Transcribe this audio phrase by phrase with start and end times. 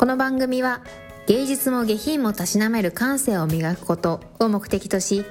[0.00, 0.80] この番組は
[1.26, 5.26] 芸術も下品もたしなめる感性を磨くことを目的とし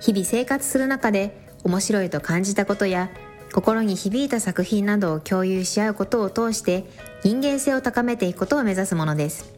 [0.00, 3.10] 日々生活する中で面白いと感じたことや
[3.52, 6.84] 心に響いた作品などを共有し合うことを通して
[7.24, 9.52] 人間性を高めていくことを目指すものです。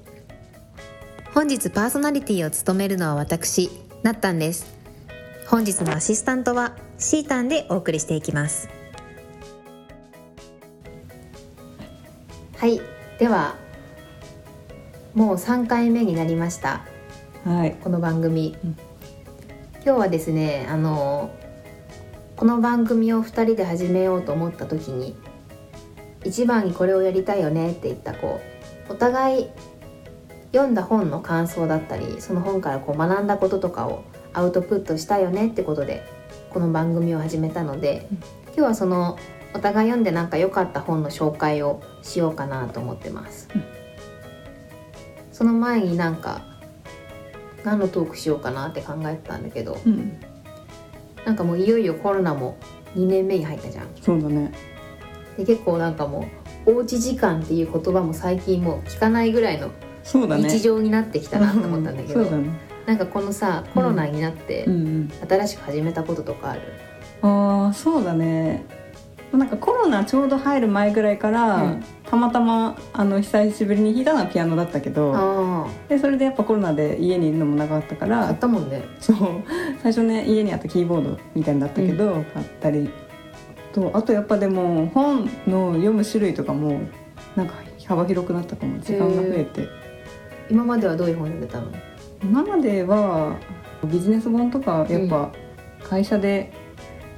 [1.34, 3.68] 本日パーソナリティを務めるのは私
[4.02, 4.74] なったんです。
[5.48, 8.70] 本日のアシスタントはシータンでお送りしていきます。
[12.56, 12.80] はい。
[13.18, 13.65] では
[15.16, 16.84] もう3回目になりました。
[17.42, 17.76] はい。
[17.82, 18.76] この番組、うん。
[19.82, 21.34] 今日はですねあの
[22.36, 25.16] この番組を2人で始めようと思った時に
[26.22, 28.42] 一番にこれをやりたいよねって言ったこ
[28.90, 29.48] うお互い
[30.52, 36.04] 読んだ本の感想だったりその本からこう学んだこととかをアウトプットしたいよねってことで
[36.50, 38.18] この番組を始めたので、うん。
[38.18, 39.16] 今日はその
[39.54, 43.48] お互い読んでなんか良かった本の紹介をしようかなと思ってます。
[43.54, 43.75] うん
[45.36, 46.40] その前になんか
[47.62, 50.18] 何のトークしようかなって考えてたんだけどうん。
[51.26, 52.56] なんかもういよいよコロナも
[52.94, 53.88] 2年目に入ったじゃん。
[54.00, 54.50] そうだね。
[55.36, 56.26] で結構なんかも
[56.64, 59.70] うおうち時間っていう言葉も最近もう聞かないぐらいの。
[60.04, 62.48] 日常になってきたなと思ったんだけど、そうだね。
[62.86, 65.12] なんかこのさコロナになってうんうん。
[65.28, 66.60] 新しく始めたこととかある、
[67.20, 68.64] ああ、そうだね。
[69.32, 71.84] なんかコロナちょうど入る前ぐらいから、うん。
[72.04, 78.84] たまたまあの久しぶりに弾いたのはピアノだったけどあでそれでやっぱコロナで家にいるのもなかったかあ買らったもんね。
[79.00, 79.16] そう。
[79.82, 82.90] 最初ね家にあったキーボードみたいになったけど、買ったり。
[83.72, 86.80] とあとやっぱでも本の読む種類とかも
[87.34, 87.54] なんか
[87.84, 88.78] 幅広くなったかも。
[88.80, 89.68] 時間が増えて。
[90.48, 91.72] 今まではどういう本読んでたの？
[92.22, 93.36] 今までは
[93.84, 95.32] ビジネス本とかやっぱ
[95.82, 96.52] 会社で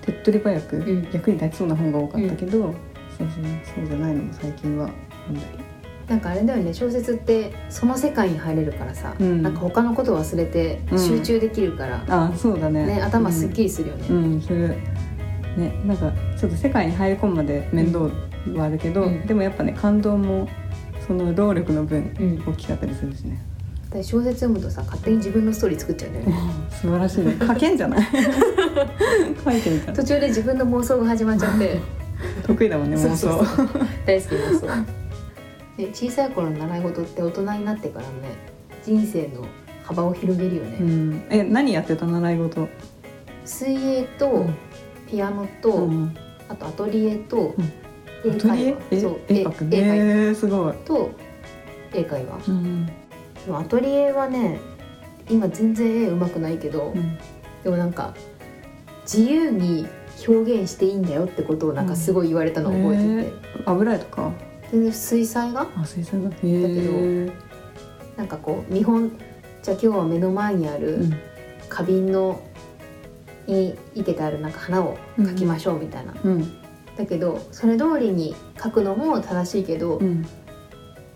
[0.08, 1.08] 手っ取り早くん。
[1.12, 2.72] 役に立ちそうな本が多かったけど、そう
[3.18, 3.28] そう
[3.76, 4.88] そうじゃないのも最近は
[5.26, 5.64] 読んだり。
[6.08, 6.72] なんかあれだよね。
[6.72, 9.42] 小説ってその世界に入れるからさ、うん。
[9.42, 10.98] なんか他のこと忘れてうん。
[10.98, 12.86] 集中できるから、あそうだね。
[12.86, 14.78] ね頭すっきりするよね、うん、うん、それね
[15.84, 18.04] なんかちょっと世界に入り込むまで面倒
[18.54, 19.26] はあるけど、うん。
[19.26, 20.48] でもやっぱね感動も
[21.06, 22.42] その労力の分うん。
[22.46, 23.47] 大きかったりするしね、私
[24.02, 26.34] 小説読むとさ勝手に自分のストーリー作っちゃうんだよね。
[26.70, 27.24] 素晴らしい。
[27.24, 28.02] ね書けんじゃない？
[29.44, 31.80] 書いてみた途中で自分の妄想が始まっちゃって。
[32.46, 33.28] 得意だもんね妄想。
[34.06, 34.66] 大好き妄想
[35.76, 38.10] で小さい頃の習い事って大人になってからね
[38.84, 39.46] 人生の
[39.84, 42.68] 幅を広げるよね、うん、え何やってた習い事？
[43.44, 44.54] 水泳とうん。
[45.08, 46.14] ピアノと、うん。
[46.48, 47.72] あとアトリエとうん。
[48.26, 48.76] 英アトリエ？
[48.90, 51.10] え会話そう絵描くね絵絵会えー、すごい、話と
[51.94, 52.38] 英会話。
[52.48, 52.88] うん
[53.48, 54.60] でもアトリエはね
[55.30, 57.18] 今全然絵うまくないけど、うん、
[57.64, 58.14] でもなんか
[59.04, 59.88] 自由に
[60.28, 64.32] 表現していいんだよってことをなんかすごい言われたのを覚えてて、油絵とか？
[64.70, 65.66] 全然水彩画？
[65.76, 66.28] あ水彩画？
[66.28, 67.32] へえ
[68.18, 69.18] なんかこう見本
[69.62, 71.18] じゃあ今日は目の前にあるうん。
[71.70, 72.42] 花瓶の
[73.46, 76.60] に生けてあるなんか花を描きましょうみたいな、うん。
[76.98, 80.26] だけどそれ通りに描くのも正しいけど、うん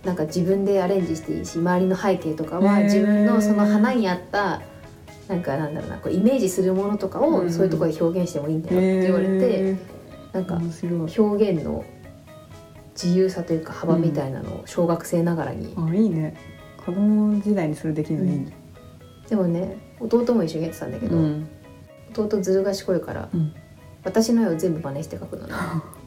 [0.05, 4.61] なんか自分でアレンジしていいし周りの背景とかは自分のその花にあった
[5.29, 7.53] なんかなんだろうなこうイメージするものとかをうん。
[7.53, 9.77] そういうところで表現してもいいんだよって言われて、へ
[10.33, 11.85] なんか表現の
[13.01, 16.37] 自由さというか幅みたいなのを小学生ながらに、あいいね。
[16.85, 18.53] 子供時代にそれできるのいいね。
[19.29, 21.49] でもね弟も一緒にやってたんだけど、うん。
[22.13, 23.55] 弟ずる賢いからうん。
[24.05, 25.55] 私の絵を全部真似して描くのね。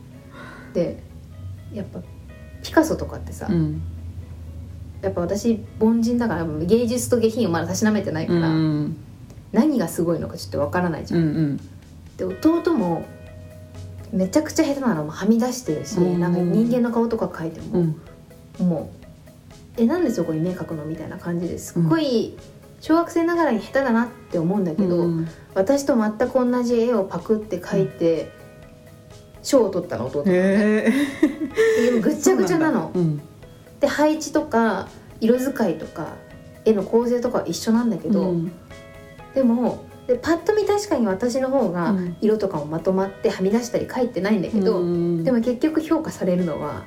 [0.74, 1.02] で
[1.74, 2.02] やっぱ
[2.66, 3.82] ピカソとかってさ、うん。
[5.04, 8.96] やっぱ私凡人だから芸術と下品をまだたしなめてないかうら、ん。
[9.54, 11.24] 何がすごいのかちょっとわからないじゃ、うん
[11.54, 11.58] ん。
[12.18, 13.06] で弟も
[14.12, 15.04] めちゃくちゃ下手なの。
[15.04, 17.96] もはみ出してるし、うんなんか人間の顔とか描いてうも、ん。
[18.68, 19.06] もう
[19.78, 22.36] 「えなんでそこに目描くの?」みたいな感じですっごい
[22.82, 25.28] 小学生ながらに下手だなって思うんだけど、うん。
[25.54, 28.32] 私と全く同じ絵をパクって描いて
[29.46, 30.08] 賞を取ったの。
[30.08, 30.38] 弟がね。
[30.38, 30.94] へ
[31.82, 32.92] えでもぐっちゃぐちゃなの。
[32.94, 33.22] うん
[33.80, 34.88] で配置とか
[35.20, 36.16] 色使いとか
[36.64, 38.52] 絵の構成とかは一緒なんだけど、うん。
[39.34, 42.18] でもでパッと見確かに私の方がうん。
[42.22, 45.24] 色とかもまとまってはみ出したり描いてないんだけど、うん。
[45.24, 46.86] でも結局評価されるのは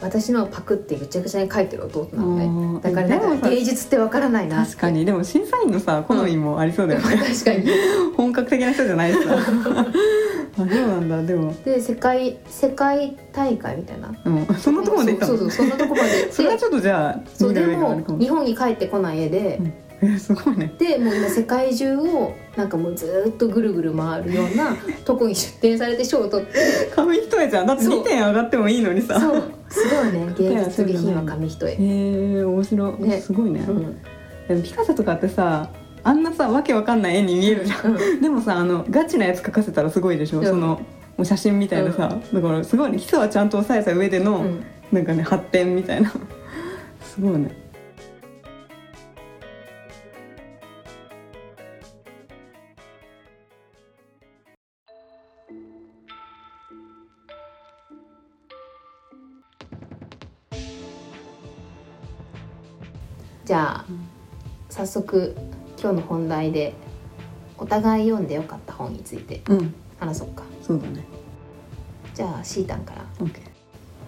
[0.00, 2.44] 私のをパクってぐちゃぐちゃに描いてる弟なのね。
[2.44, 5.04] うんだからなんかでもさ芸術ってわからないな確かに。
[5.04, 7.68] でも審査員のさ好みもありそうだよね、確かに。
[8.16, 9.36] 本格的な人じゃないしさ
[10.54, 11.22] あそうなんだ。
[11.22, 11.54] でも。
[11.64, 14.14] で世界世界大会みたいな。
[14.24, 14.46] うん。
[14.56, 15.38] そんなとこまで行ったの？
[15.38, 18.18] そうそうそうそんなとこまで それはちょっとじゃあそうで見る目があもるかも。
[18.18, 19.72] 日本に帰ってこない絵で、うん。
[20.00, 20.72] えすごいね。
[20.78, 26.54] でもう今世界中をなんかもうずーっとぐるぐる回るような とこに出展されて賞を取って。
[26.94, 27.66] 紙一重じゃん。
[27.66, 28.00] だってそう。
[28.00, 29.18] 2点上がってもいいのにさ。
[29.20, 29.42] そう。
[29.68, 30.32] すごいね。
[30.38, 31.72] 芸術下品は紙一重。
[31.72, 33.20] へえ面白い、ね。
[33.20, 33.96] すごいね、うん。
[34.48, 35.68] でもピカソとかってさ
[36.04, 38.20] あんなさわけわかんない絵に見えるじゃん、うん。
[38.20, 40.46] でもさあのガチなやつ描かせたらすごいでしょ、うん。
[40.46, 40.80] その
[41.16, 44.64] もう写真みたいなさ、だからすごいね基礎はちゃんと押さえた上での、うん。
[44.92, 46.12] なんかね発展みたいな。
[47.02, 47.50] すごいね。
[63.44, 63.84] じゃあ
[64.68, 65.34] 早速
[65.80, 66.74] 今日の本題で
[67.56, 69.42] お互い読んでよかった本について。
[69.48, 69.74] うん。
[69.98, 70.44] 話そうか。
[70.62, 71.04] そうだね。
[72.14, 73.04] じゃあシータンから。
[73.20, 73.30] OK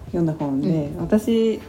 [0.07, 1.61] 読んだ本で、私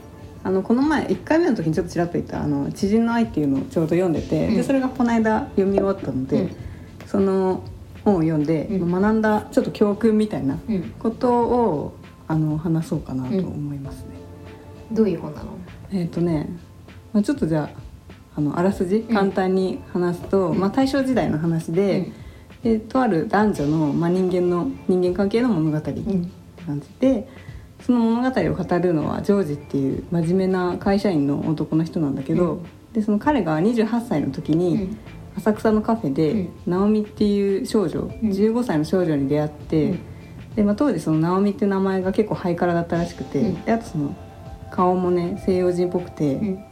[0.42, 4.54] あのこの前1回目の時にちょっとちらっと言った「あの知人の愛」っていうのをちょうど読んでて、うん。
[4.56, 6.50] でそれがこの間読み終わったので、うん。
[7.06, 7.62] その
[8.04, 8.90] 本を読んで、うん。
[8.90, 10.82] 学んだちょっと教訓みたいなうん。
[10.98, 11.94] ことを
[12.26, 14.06] あの話そうかなと思いますね。
[14.90, 15.50] どういう本なの？
[15.92, 16.48] えっ、とね、
[17.12, 17.91] まあ、ちょっとじゃあ
[18.34, 20.58] あのあらすじ簡単に話すと、うん。
[20.58, 22.10] まあ、大正時代の話で,、
[22.62, 26.30] でとある男女の、まあ、人間の人間関係の物語ってうん。
[26.64, 27.28] 感じで、
[27.84, 32.66] その物語を語るのはジョージっていう真面目な会社員の男の人なんだけど、うん。
[32.92, 34.98] でその彼が28歳の時うにん。
[35.36, 36.48] 浅草のカフェで、うん。
[36.66, 38.08] ナオミっていう少女、ん。
[38.08, 39.98] 15歳の少女に出会って、うん。
[40.54, 43.62] でまあ、当時そのナオミっていう名前が結構ハイカラだったらしくて、うん。
[43.64, 44.14] であとその
[44.70, 46.64] 顔もね西洋人っぽくて、うん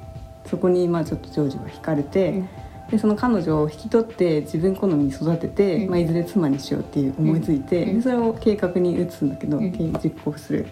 [0.51, 2.49] そこにまあちょっとジョージは惹かれて、うん。
[2.91, 5.91] でその彼女を引き取って自分好みに育てて、うん。
[5.91, 7.97] まあ、いずれ妻にしようっていう思いついて、うん。
[7.97, 9.73] でそれを計画に移すんだけど、うん。
[10.03, 10.67] 実行する。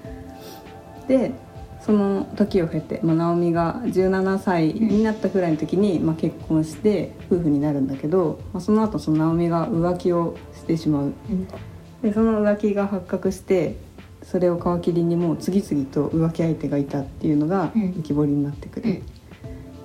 [1.06, 1.32] で
[1.80, 11.04] その時を経て、まあ、直美が17歳になったくらいの時に、まあ、結婚して夫婦になるんだけど、まあ、その後その直美が浮気をしてしまう。
[11.04, 11.48] うん。
[12.02, 13.76] でその浮気が発覚して
[14.22, 17.82] それを皮切りにもう次々と浮気相手がいたっていうのがうん。
[17.92, 19.02] 浮き彫りになってくる。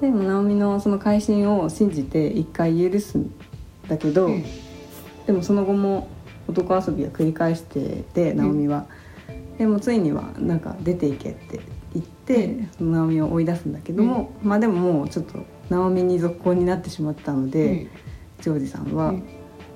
[0.07, 3.33] うんでも直美のその改心を信じて一回許すん
[3.87, 4.43] だけど、うん。
[5.25, 6.09] でもその後も
[6.47, 8.85] 男遊びは繰り返してて直美は、
[9.57, 11.61] でもついにはなんか出ていけって
[11.93, 15.39] 言って、うんその直美を追い出すんだけども、まあでももうちょっと
[15.69, 17.87] 直美に続行になってしまったので、
[18.41, 19.13] ジョージさんは、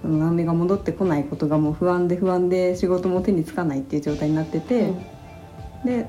[0.04, 4.94] 直美が戻ってこないことがもう不安で不安で仕事も手につかないっていう状態になってて、
[5.86, 6.08] で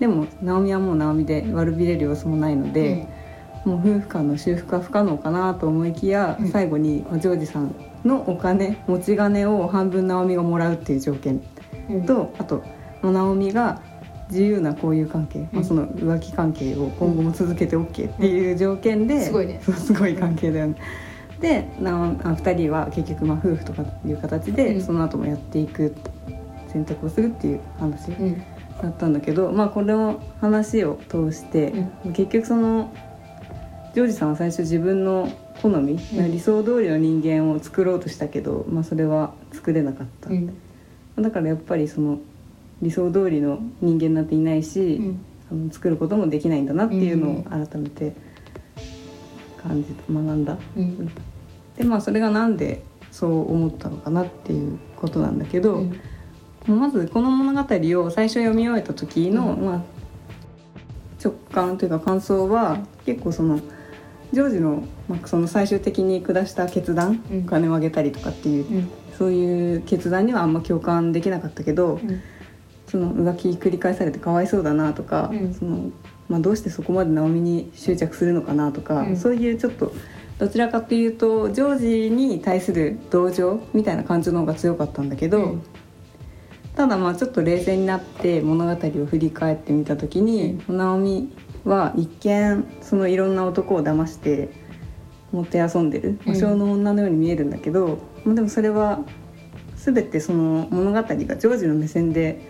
[0.00, 3.17] でも直美はもう直美で悪びれる様子もないので。
[3.64, 6.48] もう夫婦間の修復は不可能かなと思いきや、うん。
[6.48, 7.74] 最後にまあジョージさん
[8.04, 11.42] のお金持ち金を半分直美がもらうっていう条件。
[11.90, 12.06] うん。
[12.06, 12.62] と、あと
[13.02, 13.80] まあ直美が
[14.28, 15.64] 自由な交友関係、まあ、うん。
[15.64, 19.60] その浮気関係を今後も続けて OK っていう条件で、すごいね。
[19.64, 20.76] すごい関係だよね。
[21.40, 24.80] でなおあ2人は結局まあ夫婦とかいう形で、うん。
[24.80, 25.94] その後もやっていく
[26.68, 28.42] 選択をするっていう話うん。
[28.82, 31.72] だったんだけど、まあ、これの話を通して、
[32.12, 32.90] 結局その
[33.94, 35.32] ジョージさんは最初自分の
[35.62, 36.32] 好み、うん。
[36.32, 40.52] 理想通りの人間を作ろうとしたけど、まあ、それは作れなかった、うん。
[41.16, 42.18] だからやっぱりその
[42.80, 45.20] 理想通りの人間なんていないし、うん。
[45.50, 48.12] あの作ることもできないんだなっていうのを改めて
[49.56, 50.58] 感じ学んだ。
[50.76, 51.10] うん。
[51.76, 56.78] でまあそれがなんでそう思ったのかなっていうことなんだけど、うん。
[56.78, 59.64] まずこの物語を最初読み終えた時の、うん。
[59.64, 59.82] まあ、
[61.22, 63.58] 直感というか感想は結構その
[64.32, 67.40] ジョージの,、まあ、その最終的に下した決断、うん。
[67.40, 68.90] お金をあげたりとかっていう、うん。
[69.16, 72.20] そういう決断にはあんま共感できなかったけど、うん。
[72.86, 75.54] その浮気繰り返されてかわいそうだなとか、うん。
[75.54, 75.90] その
[76.28, 79.16] まあ、どうしてそこまで直美に執着するのかなとか、うん。
[79.16, 79.92] そういうちょっと
[80.38, 85.62] どちらかというとジョージに対する同情みたいな感情の方が強かったんだけど、うん。
[86.76, 91.28] ただまあちょっと冷静になって物語を振り返ってみた時に、直美
[91.64, 94.50] は一見そのいろんな男を騙して
[95.32, 99.00] もてあそんでる魔性の女のように見えるんだけど、まあでもそれは
[99.76, 102.40] 全てその物語がジョージの目線で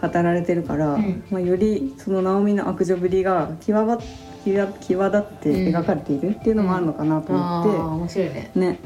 [0.00, 1.22] 語られてるから、うん。
[1.30, 3.98] まあ、よりその直美の悪女ぶりが際ば
[4.44, 7.78] 際際立って描かれているっていうのもあるのかなと思って。
[7.78, 8.50] 面白いね。
[8.54, 8.78] ね、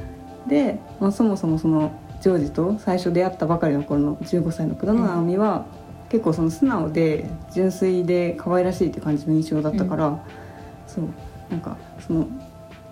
[0.46, 5.66] で、まあ、そもそもそのジョージと最初出会ったばかりの頃の15歳の黒野直美は、
[6.08, 10.24] 結構その素直で純粋で可愛らしいって感じの印象だったから、
[10.86, 11.04] そう
[11.50, 12.28] なんかその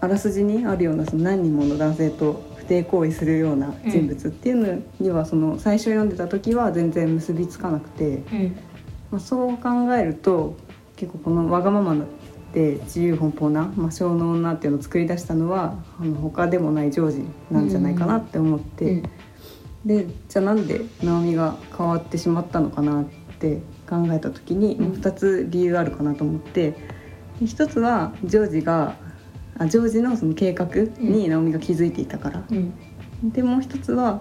[0.01, 8.57] あらすじにあるようなその何人もの男性と不貞行為するような人物っていうのには、その最初読んでた時は全然結びつかなくて、うん。
[9.11, 10.57] まあ、そう考えると
[10.97, 11.95] 結構このわがまま
[12.53, 19.11] で自由奔放な魔性の女っていうのを作り出したのはあの他でもないジョージなんじゃないかなって思って、うん
[19.85, 23.05] でじゃあなんで直美が変わってしまったのかなっ
[23.39, 26.71] て考えた時に、うん2つ理由あるかなと思って
[27.41, 28.97] で一つはジョージが
[29.59, 30.67] あジョージのその計画
[30.99, 32.73] に直美が気づいていたから、うん。
[33.31, 34.21] でもう一つは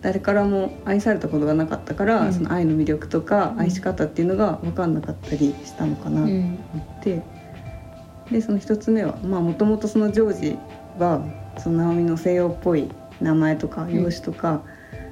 [0.00, 6.58] 誰からも愛されたことがなかったから、うんその愛の魅力とかうん愛し方っていうのが分かんなかったりしたのかなとうん。
[6.74, 7.22] 思って、
[8.30, 10.58] でその一つ目はまあもともとそのジョージ
[10.98, 11.24] は
[11.58, 12.88] その直美の西洋っぽい
[13.20, 13.94] 名前とかん。
[13.94, 14.62] 容姿とか、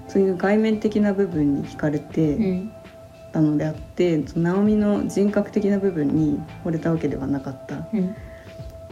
[0.08, 2.72] そういう外面的な部分に惹かれうてん。
[3.32, 7.86] たのであって、その直美の人格的な部分に惚れたわけではなかった。
[7.92, 8.16] うん。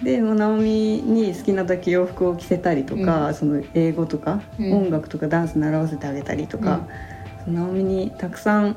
[0.02, 0.64] でもう直美
[1.02, 4.72] に好きなだけ洋服を着せたりとか、その英語とか、うん。
[4.72, 6.86] 音楽とかダンス習わせてあげたりとか、
[7.44, 8.76] その直美にたくさん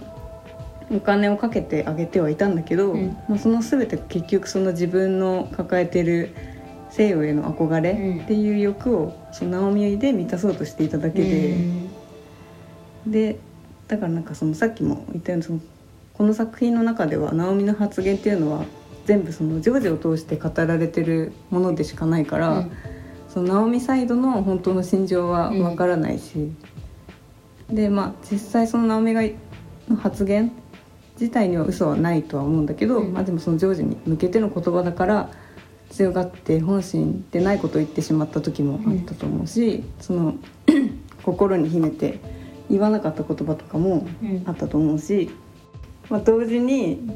[0.89, 3.17] お金をかけてあげてはいたんだけど、うん。
[3.27, 6.33] まあ、その全て結局その自分の抱えてる
[6.97, 8.23] 西洋への憧れうん。
[8.23, 11.55] っていう欲をその直美で満たそうとしていただけで、
[13.05, 13.39] で
[13.87, 15.59] だからなんかそのさっきも言ったようにその
[16.13, 18.65] この作品の中では直美の発言っていうのは
[19.05, 22.71] 全部そのジョージを通して語られてるものでしかないから、うん。
[23.29, 26.51] その直美サイドの本当の心情はわからないし、
[27.69, 29.21] でまあ実際その直美が
[29.87, 30.51] の発言
[31.19, 33.13] 自体には嘘はないとは思うんだけど、うん。
[33.13, 35.29] まあ、でもそのジョージに向けての言葉だから
[35.89, 40.35] 強がって本心でないことを言ってしまった時もあったと思うし、その
[41.23, 42.19] 心に秘めて
[42.69, 44.43] 言わなかった言葉とかもうん。
[44.45, 45.29] あったと思うし、
[46.09, 47.09] まあ、同時に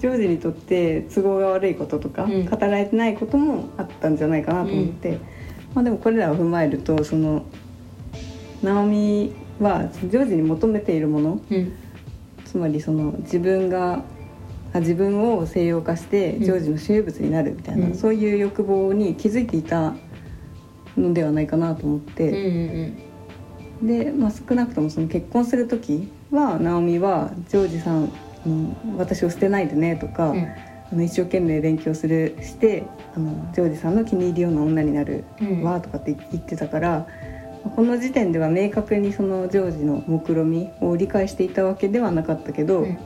[0.00, 2.44] ジョージにとって都合が悪いこととか、うん。
[2.46, 5.18] 語られてないこともあったんじゃないかなと思って、
[5.74, 7.44] まあ、でもこれらを踏まえるとその
[8.62, 11.72] ナオミはジョージに求めているものうん。
[12.44, 14.02] つまりその自分があ
[14.80, 16.44] 自分を西洋化してうん。
[16.44, 17.94] ジョージの所有物になるみたいな、うん。
[17.94, 19.94] そういう欲望に気づいていた
[20.96, 22.92] のではないかなと思っうんうて。
[23.82, 23.86] ん。
[23.86, 28.12] で、まあ、少なくともその結婚する時はナオミはジョージさん
[28.46, 30.46] に「私を捨てないでね」とか、うん。
[30.92, 32.82] あの一生懸命勉強するして
[33.16, 37.06] あのジョージさんの気に入るような女になるうんわとかって言ってたから、
[37.74, 42.98] この時点では明確にそのジョージの目論みを理解していたわけではなかったけど、うん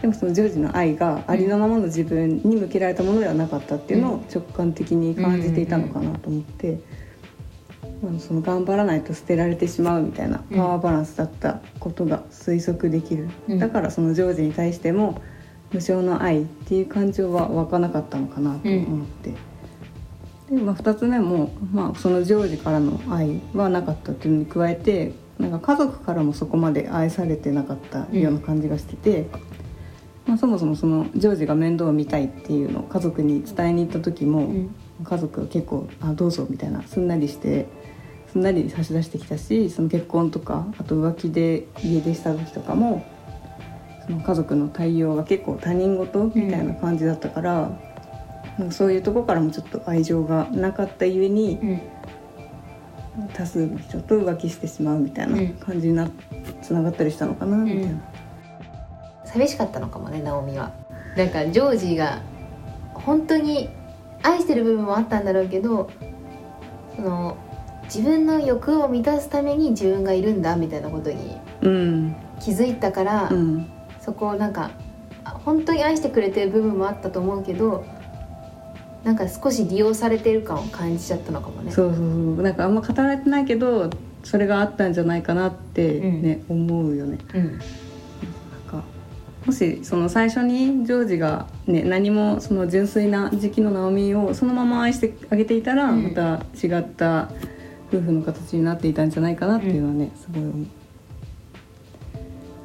[0.00, 6.78] でもそのジョージの愛がありのままの自分に向けられたものではなかったっていうのを直感的に感じていたのかなと思って、
[8.02, 13.58] まあその頑張らないと捨てられてしまうみたいなパワーバランスだったことが推測できる、うん。
[13.58, 15.20] だからそのジョージに対しても
[15.72, 19.34] 無償の愛っていう感情は湧かなかったのかなと思って。
[20.50, 29.26] でまあ、2つ目も、まあ、そのジョージからの愛はなかったっていうのに加えてなんか家族からもそこまで愛されてなかったような感じがしてて、
[30.28, 34.74] まあ、そもそもそのジョージが面倒を見たいっていうのを家族に伝えに行った時も、うん。
[35.04, 37.66] 家族は結構「あどうぞ」みたいなすんなりして
[38.32, 43.06] すんなり差し出してきたしその結婚とかあと浮気で家出した時とかも
[44.04, 47.78] その家族の対応が結構他人事みたいな感じだったから、
[48.58, 51.80] なんかそういうとこからもちょっと愛情がなかったゆえにうん。
[53.34, 56.08] 多数の人と浮気してしまうみたいな感じにな
[56.62, 58.00] つながったりしたのかなみたいな。
[59.32, 60.72] 寂しかったのかもねナオミは。
[61.16, 62.20] なんかジョージが
[62.94, 63.68] 本当に
[64.22, 65.90] 愛してる部分もあったんだろうけど
[66.96, 67.36] その
[67.84, 72.16] 自分の欲を満たすために自分がいるんだみたいなことにうん。
[72.40, 73.66] 気づいたから、うん。
[74.00, 74.70] そこをなんか
[75.24, 77.84] あ本当に愛してくれてる部分もあったと思うけど
[79.04, 81.72] なんか少し利用されてる感を感じちゃったのかもね。
[81.72, 83.90] そうそうなんかあんま語られてないけど
[84.24, 87.18] それがあったんじゃないかなってね、思うよね。
[87.34, 87.60] うん
[89.46, 96.04] もしその最初にジョージが、ね、何もその純粋な時期のナオミをそのまま愛してあげていたら、うん。
[96.04, 97.30] また違った
[97.88, 100.66] 夫婦の形になっていたんじゃないかなっていうのはね、すごい思う。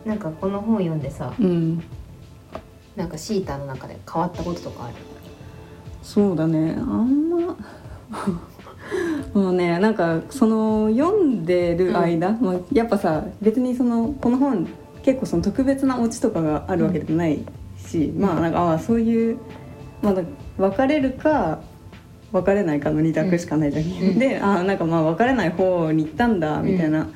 [0.08, 1.82] なんかこの本読んでさうん。
[2.96, 4.96] なんかシータの中で変わったこととかある？
[6.02, 6.76] そうだね。
[6.78, 7.58] あんま
[9.34, 14.68] もうねなんかその読んでる間、まあ、やっぱさ別にそのこの本
[15.04, 17.40] 結構その特別なオチとかがあるわけでもない
[17.78, 19.38] し、まあなんかああそういう、
[20.02, 20.16] まあ、
[20.58, 21.62] 別れるか
[22.32, 24.20] 別れないかの二択しかないじゃん、うん。
[24.20, 27.08] でああなんかまあ別れない方に行ったんだみたいな、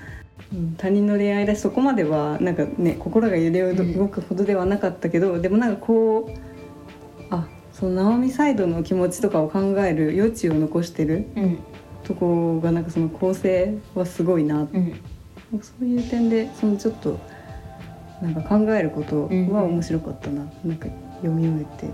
[0.54, 0.76] うん。
[0.78, 11.60] 他人の恋愛だしそこまではなんかね心が揺れ動くほどではなかったけど、でもなんかこうあその直美サイドの気持ちとかを考える余地を残してるうん。
[12.04, 14.94] とこがなんかその構成はすごいな、うん。
[15.62, 17.20] そういう点でそのちょっと
[18.22, 21.94] なんか考えることは面白かったな、なんか読み終えて、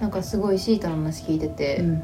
[0.00, 2.02] なんかすごいシータの話聞いてて、うん。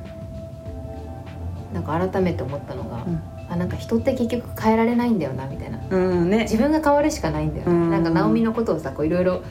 [1.72, 3.20] なんか改めて思ったのが、うん。
[3.48, 5.78] あなんか人って結局変えられないんだよなみたいな。
[5.88, 6.40] うんね。
[6.40, 7.90] 自分が変わるしかないんだよ、うん。
[7.90, 9.42] なんか直美のことをさこういろいろ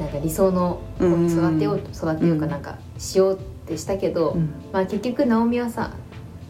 [0.00, 2.50] なんか理想の子に育てようと育てようかうん。
[2.50, 4.50] なんかしようってしたけど、うん。
[4.72, 5.92] まあ結局直美はさ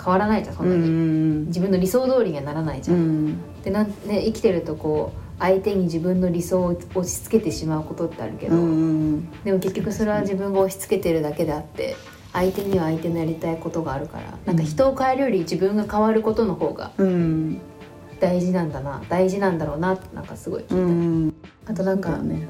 [0.02, 3.62] 変わらないじゃんそんなに、うん自分の理想通りにはならないじうゃん、ん。
[3.62, 11.96] でなんね生きてるとこう相手に自分の理想を押し付けてしまうことってあるけど、うんでも結局それは自分が押し付けてるだけであって
[12.32, 17.60] 相手には相手のやりたいことがあるからなんか人を変えるより自分が変わることの方がうん。
[18.18, 21.34] 大事なんだな大事なんだろうなってなんかすごい聞いた、うん
[21.66, 22.48] あとなんかね。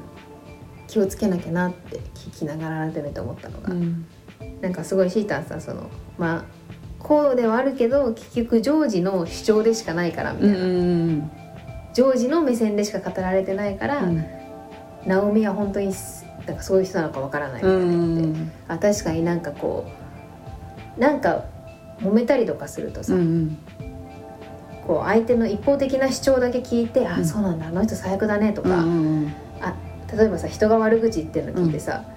[0.87, 4.05] 気をつけなきゃなって聞きながら改めて思ったのが、うん。
[4.61, 6.43] なんかすごいシータンさそのまあ
[6.99, 11.31] こうではあるけど結局ジョージの主張でしかないからみたういな、ん
[11.97, 14.03] ジョージの目線でしか語られてないから、
[15.07, 18.51] ナオミは本当にすなんかそういう人なのかわからないみうたいな言って、ん。
[18.67, 19.87] あ確かになんかこ
[20.95, 21.45] うなんか
[21.99, 23.57] 揉めたりとかするとさ、うん
[24.85, 27.25] こう相手の一方的な主張だけ聞いて「あうん。
[27.25, 29.33] そうなんだあの人最悪だね」とうか、ん
[30.15, 32.03] 例えばさ人が悪口言ってるの聞いてさ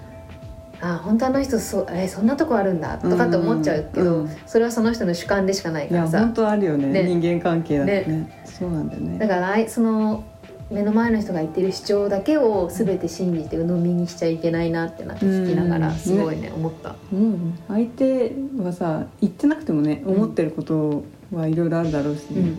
[0.81, 6.19] あ本当あの人そえそんなとこあるんだ」とかって思っちゃうけど、うんそれはその人の主観でしかないからさ。
[6.19, 6.87] 本当あるよね。
[6.87, 7.03] ね。
[7.03, 8.43] 人間関係だってね。
[8.45, 9.17] そうなんだよね。
[9.19, 10.23] だからあいその
[10.71, 15.95] 目の前の人が言ってる主張だけを全て信じて鵜呑みにしちゃいけないなってなんか聞きながらうん。
[15.95, 16.95] すごいね思った。
[17.13, 17.57] うん。
[17.67, 22.41] 相手はさ言ってなくてもね思ってることはいろいろあるだろうしね。
[22.41, 22.57] うん。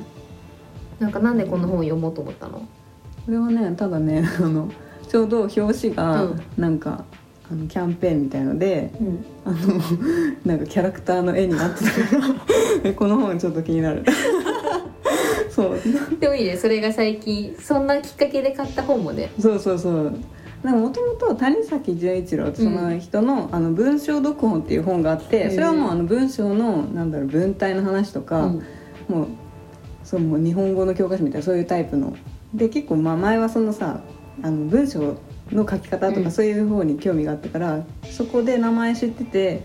[1.00, 2.60] なんかなんでこの本を読もうと思ったの？
[3.24, 4.68] これはねただね あの
[5.08, 6.40] ちょうど表紙がうん。
[6.56, 7.04] なんか、
[7.52, 9.24] あのキャンペーンみたいのでうん。
[9.44, 9.56] あの
[10.46, 12.34] なんかキャラクターの絵になってたから。
[12.90, 14.04] えこの本ちょっと気になる。
[15.50, 15.78] そう。
[16.18, 19.30] でもいいねそれが最近そんなきっかけで買った本もね。
[19.38, 20.12] そうそうそう。
[20.62, 28.62] なんかもともと谷崎潤一郎ってその人の,、あの文章読本っていう本があってそれはもうあの文章のなんだろう文体の話とか、うん。
[29.08, 29.26] もう
[30.04, 32.16] そうもう日本語の教科書みたいなそういうタイプの。
[32.54, 34.00] で結構まあ前はそのさ
[34.42, 35.16] あの文章
[35.54, 36.24] の書き方とうん。
[36.24, 39.62] かそういう方に興味があったから、そこで名前知ってて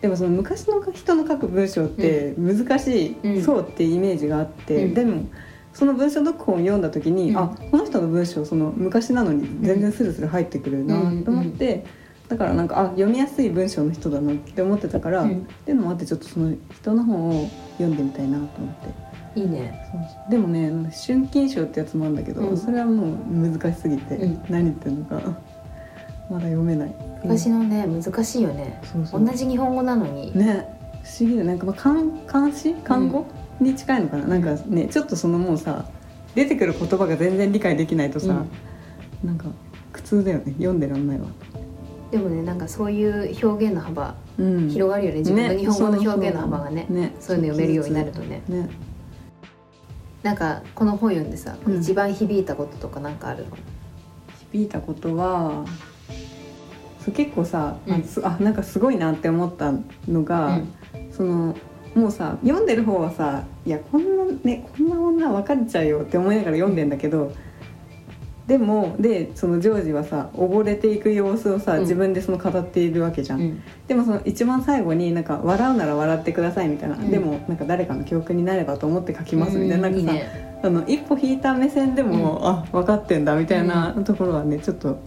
[0.00, 3.42] でもその昔の人の書く文章って難しい、うん。
[3.42, 4.94] そうっていうイメージがあって、うん。
[4.94, 5.26] でも
[5.72, 7.38] その文章読本を読んだ時に、うん。
[7.38, 11.84] あこの人の文章その昔なのに全然スルスル入ってくるなと思って。
[12.28, 15.30] だからなんかあ読みやすい文章の人だなって思ってたから、うん。
[15.30, 19.88] っていうのもあってちょっとその人の本を読んでみたいなと思っていいね。
[20.28, 20.70] でもね
[21.06, 22.56] 春金賞ってやつもあるんだけど、うん。
[22.56, 24.44] それはもう難しすぎて、うん。
[24.48, 25.14] 何言ってるのか
[26.28, 26.94] まだ読めない。
[27.22, 28.80] 昔のね難しいよね。
[28.84, 29.24] そうそう。
[29.24, 30.66] 同じ日本語なのに、ね
[31.02, 31.44] 不思議だ。
[31.44, 33.26] なんかまあ漢漢詩漢語、
[33.60, 34.26] に近いのかな？
[34.26, 35.86] なんかねちょっとそのもうさ
[36.34, 38.44] 出てくる言葉が全然理解できないとさ、
[39.22, 39.46] なんか
[39.92, 40.52] 苦痛だよね。
[40.52, 41.26] 読んでらんないわ、
[42.10, 45.18] でもねなんかそういう表現の幅うん、広がるよね。
[45.18, 46.86] 自分の日本語の表現の幅がね。
[46.88, 48.42] ねそういうの読めるようになるとね。
[48.48, 48.70] ね
[50.22, 51.80] なんかこの本読んでさ、うん。
[51.80, 53.56] 一番響いたこととかなんかあるの？
[54.52, 55.64] 響いたことは
[57.04, 57.94] そう結構さ、うん。
[57.94, 59.72] あすあなんかすごいなって思った
[60.08, 60.58] のが、
[60.94, 61.12] うん。
[61.12, 61.56] その
[61.94, 67.32] もうさ読んでる方はさいやこんなねこんな女別れちゃうよって思いながら読んでんだけど
[68.50, 71.80] でもでそのジョージはさ溺れていく様子をさ、うん。
[71.82, 73.62] 自分でその語っているわけじゃん、うん。
[73.86, 77.12] でもその一番最後になんか笑うなら笑ってくださいみたいな、うん。
[77.12, 80.60] でもなんか誰かの記憶になればと思って書きますみたいな,、なんかさね。
[80.64, 84.98] あの一歩引いた目線でも、あ分かってんだみたいなところはねちょっと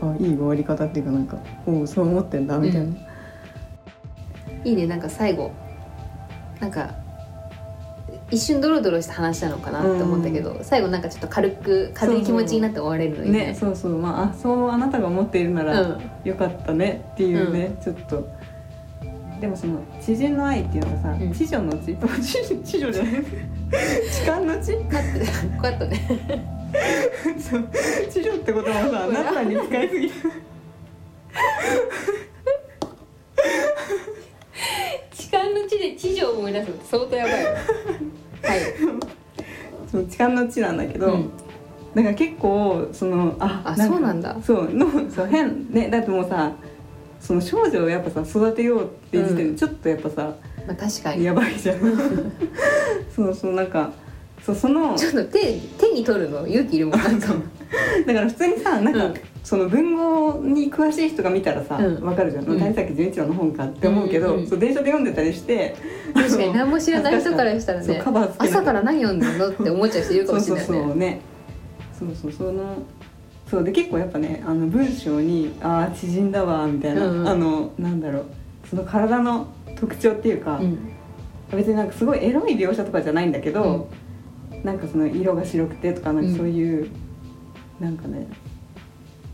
[0.00, 2.96] あいい終わり方っていうかなんかおうそう思ってんだみたいな、うん。
[4.68, 5.50] いいねなんか最後。
[6.60, 6.94] なんか
[8.34, 13.46] 一瞬ドロドロした話なのかなって思ったけど、最後なんかちょっと軽く軽い気持ちになって終われるのにね。
[13.46, 13.96] ねそうそう。
[13.96, 16.10] まああそうあなたが思っているならうん。
[16.24, 18.28] よかったねっていうね、ちょっと。
[19.40, 21.32] でもその知人の愛っていうのがさ、うん。
[21.32, 23.12] 知女の知知 知女じゃない。
[24.10, 24.72] 痴漢の知？
[24.72, 26.00] カットカットね。
[27.38, 27.68] そう。
[28.10, 30.10] 知女ってこともさあなたに使いすぎ。
[35.12, 37.48] 痴漢の地で地上を思い出すのって相当やばいよ
[38.44, 38.60] はい。
[39.90, 41.30] そう痴漢の知なんだけど、うん。
[41.94, 44.36] だから結構そのああかそうなんだ。
[44.44, 46.52] そうのそう変ねだってもうさ
[47.20, 49.52] その少女をやっぱさ育てようっていう時点うん。
[49.52, 50.34] でちょっとやっぱさ、
[50.66, 51.24] まあ確かに。
[51.24, 51.78] やばいじゃん。
[53.14, 53.92] そうそうなんか
[54.44, 56.46] そうそのちょっと手手に取るの？
[56.46, 57.28] 勇気いるもんなんか。
[58.06, 62.16] だから普通にさなんか、うんその文豪に詳しい人が見たらさ、わうん。
[62.16, 62.58] かるじゃん、うん。
[62.58, 65.76] 谷崎潤一郎の本かって思うけど、うんうんそう電車で読んでたりして。
[66.14, 68.02] 確かに 何も知らない人からしたらね
[68.38, 70.66] 朝から何読んでんのって思っちゃう人いるかもしれないね。
[70.66, 71.20] そうそうね
[71.98, 72.52] そうそうその
[73.50, 77.28] そうで結構やっぱねあの文章に「ああ縮んだわ」みたいな、うんうん。
[77.28, 78.24] あのなんだろう
[78.68, 80.78] その体の特徴っていうか、うん。
[81.54, 83.88] 別になんかすごいエロい描写とかじゃないんだけど、
[84.64, 86.88] なんかその色が白くてとかなんかそういう、
[87.78, 88.26] なんかね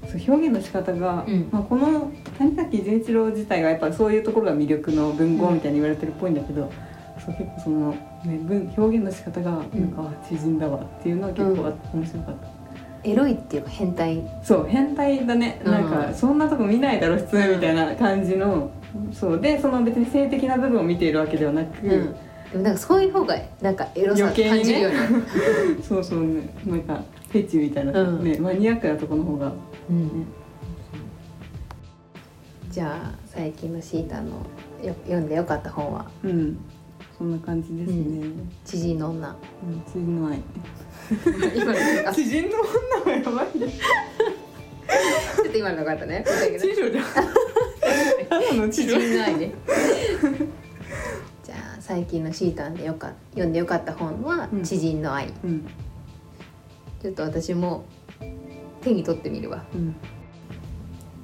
[0.08, 1.48] そう表現の仕方が、うん。
[1.50, 6.70] まあ、この谷崎潤一郎自体がやっぱそういうところが魅力の文豪みたいに言われてるっぽいんだけど、
[7.24, 12.60] そう結構その、ね、文表現の仕方がなんか、あ知人だわっていうのは結構あ面白かった。
[13.02, 14.22] エロいっていうか変態？
[14.42, 15.72] そう変態だね、うん。
[15.72, 18.70] なんかそんなとこ見ないだろ普通みたいな感じの、
[19.12, 19.40] そう。
[19.40, 21.88] でその別に性的な部分を見ているわけではなく、うん。
[22.52, 24.96] でもなんかそういう方がなんかエロさ感じるよね。
[25.86, 26.24] そうそう。
[26.24, 28.24] ねなんかフェチみたいな、うん。
[28.24, 29.52] ねマニアックなとこの方が、
[29.90, 30.26] うん
[32.70, 34.46] じゃあ最近のシータの
[34.80, 36.08] よ読んでよかった本は？
[36.22, 36.56] うん。
[37.18, 38.30] そんな感じですね、
[38.64, 39.28] 知人の女。
[39.28, 40.40] うん、知人の愛。
[42.14, 42.56] 知人の
[43.04, 43.74] 女はやばいね。
[45.44, 46.24] ょっと今のよかったね。
[46.58, 47.04] 知女じゃん。
[48.30, 49.36] ただの知知女人の愛。
[49.36, 49.52] ね
[51.44, 54.62] じゃあ最近のシータンでよか読んでよかった本はうん。
[54.62, 55.66] 知人の愛、うん。
[57.02, 57.84] ちょっと私も
[58.82, 59.64] 手に取ってみるわ。
[59.74, 59.96] うん。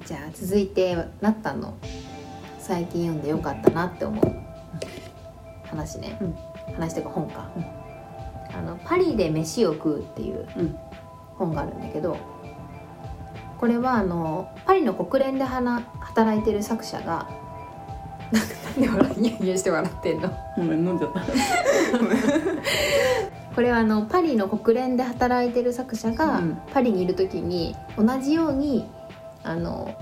[0.05, 1.77] じゃあ続いてなったんの
[2.59, 6.35] 最近読んでよかったなって思う話ね、うん。
[6.75, 7.65] 話というか本か、うん。
[8.57, 10.75] あの「パリで飯を食う」っていううん
[11.37, 12.17] 本があるんだけど
[13.59, 15.83] これはあのパリの国連で働
[16.39, 17.29] いてる作者が
[18.31, 20.31] なんで笑いニヤニヤして笑ってんの？
[20.57, 21.19] ごめん飲んじゃった
[23.57, 26.61] これはあのパリの国連で働いてる作者が、うん。
[26.71, 28.85] パリにいる時に同じように
[29.43, 29.99] あの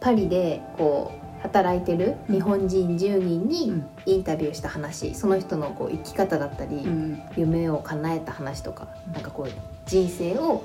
[0.00, 3.88] パリでこう働いてる日本人10人にうん。
[4.04, 7.22] インタビューした話その人のこう生き方だったり、うん。
[7.36, 10.64] 夢を叶えた話とかなんかこう人生を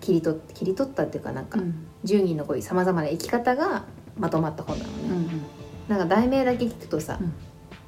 [0.00, 1.88] 切り取っ切り取ったっていうかなんかうん。
[2.04, 3.86] 10人のこうさまざまな生き方が
[4.16, 4.98] まとまった本なのね。
[5.08, 5.42] うん。
[5.88, 7.32] なんか題名だけ聞くとさ、うん。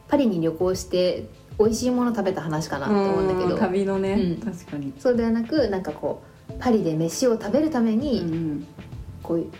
[0.09, 4.53] パリに旅行して美味しいもの食べた話かなと思うんだけど、旅のね、うん。
[4.53, 8.67] 確かに、そうではなくなんかこうパリで飯を食べるために、ん
[9.23, 9.51] こういう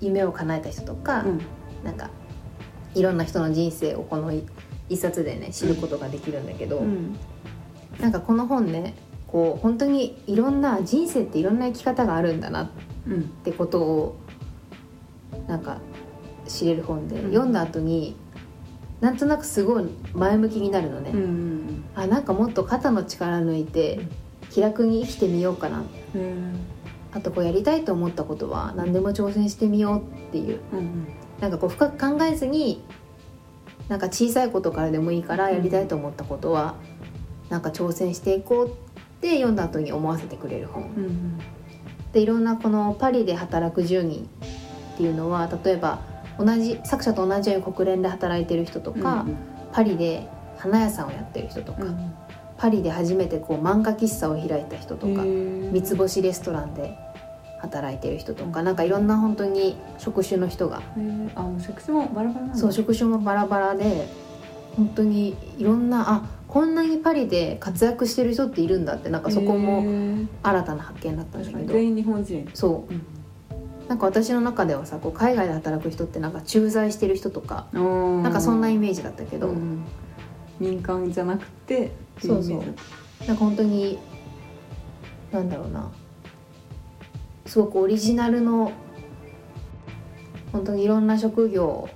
[0.00, 1.40] 夢を叶えた人とか、うん。
[1.84, 2.10] なんか
[2.94, 4.44] いろんな人の人生をこのい
[4.90, 7.16] 一冊でね知ることができるんだけど、うん。
[7.98, 8.94] なんかこの本ね
[9.26, 12.70] こう本当にいろんな人生っていろんな生き方があるんだなっ
[13.08, 13.22] うん。
[13.24, 14.16] てことを
[15.48, 15.78] なんか
[16.46, 17.30] 知れる本で、うん。
[17.30, 18.16] 読んだ後に
[19.00, 19.84] なんとなくすごい
[20.14, 24.00] 前向きになるのね、うんあなんかもっと肩の力抜いて
[24.50, 25.82] 気楽に生きてみようかな。
[26.14, 26.60] うん。
[27.12, 30.60] あとこうやりたいと思ったことは何でも挑戦してみようっていう。
[30.72, 31.06] うん
[31.40, 32.82] なんかこう深く考えずに
[33.88, 36.74] なんか小さいことからでもいいからやりたいと思ったことは
[37.48, 38.70] なんか挑戦していこうっ
[39.20, 40.82] て読んだ後に思わせてくれる本。
[40.82, 41.38] うん
[42.12, 44.28] でいろんなこのパリで働く10人
[44.94, 46.00] っていうのは例えば
[46.44, 49.26] 同じ作者と同じように国連で働いてる人とか、
[49.72, 50.26] パリで
[50.58, 52.14] 花屋さんをやってる人とか、うん
[52.60, 56.94] パリで初めてこう漫画喫茶を開いた人とか、三つ星レストランで
[57.58, 60.82] 働いてる人とかなんかいろんな本当に職種の人が、
[61.34, 64.06] あもう職種もバラバラそう職種もバラバラで
[64.76, 70.26] 本当にいろんなあこんなにパリで活躍してる人っているんだってなんかそこへもー。
[70.42, 71.72] 新たな発見だったんだけど。
[71.72, 72.50] 全員日本人。
[72.52, 73.19] そう
[73.90, 77.82] なんか私の中ではさこう海外で働く人ってなんか駐在してる人とかな
[78.22, 79.82] なんかそんなイメージだったけど、うん。
[80.60, 82.58] 民間じゃなくてそうそう。
[83.26, 83.98] なんか本当に
[85.32, 85.90] なんだろうな。
[87.46, 88.70] すごくオリジナルの
[90.52, 91.88] 本当にいろんな職業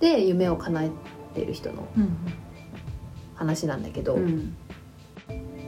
[0.00, 0.90] で夢を叶え
[1.34, 1.86] てる人の
[3.34, 4.56] 話なんだけど、うん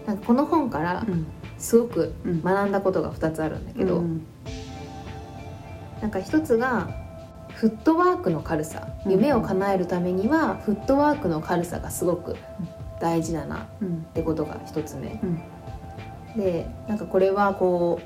[0.06, 1.26] なんかこの本からうん。
[1.58, 2.42] すごくうん。
[2.42, 4.26] 学んだことが2つあるんだけど、うん
[6.06, 6.88] なんか一つが
[7.48, 9.12] フットワークの軽さうん。
[9.12, 12.36] 夢を叶えるためにはフットワークの軽さがすごく
[13.00, 15.18] 大事だなっうんてことが一つ目。
[15.20, 15.42] うん。
[16.36, 18.00] でなんかこれはこ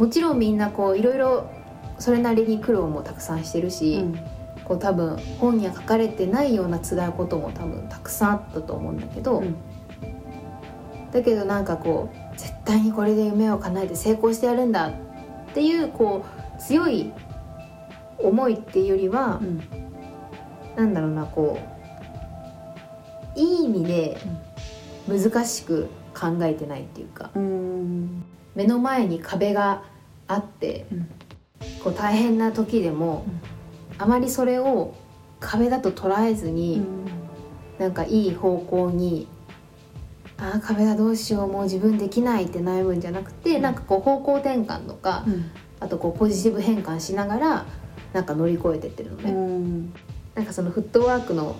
[0.00, 1.48] うもちろんみんなこういろいろ
[2.00, 4.04] それなりに苦労もたくさんしてるし、
[4.64, 9.54] こう多分本には書かれてないような辛いことも多分たくさんあったと思うんだけど、うん。
[11.12, 14.92] だけどなんかこう絶対にこれで夢を叶えて成功してやるんだっ
[15.54, 17.12] ていうこう強い
[18.18, 19.62] 思いっていうよりは、うん。
[20.76, 21.58] なんだろうなこ
[23.36, 24.16] ういい意味で
[25.08, 28.24] 難しく考えてないっていうかうん。
[28.54, 29.82] 目の前に壁が
[30.26, 31.08] あって、うん。
[31.82, 33.24] こう大変な時でも、
[33.98, 34.94] あまりそれを
[35.40, 36.84] 壁だと捉えずに、
[37.78, 39.28] なんかいい方向に
[40.38, 43.62] あー壁だどうしようもう自分できないって悩むんじゃなくて、うん。
[43.62, 45.50] なんかこう方向転換とか、うん。
[45.80, 47.66] あとこうポジティブ変換しながら
[48.12, 49.30] なんか乗り越えてってるのね。
[49.30, 49.92] うん。
[50.34, 51.56] なんかそのフットワークの